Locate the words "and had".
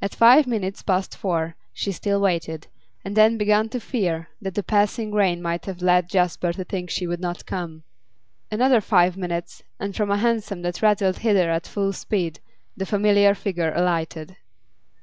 3.04-3.36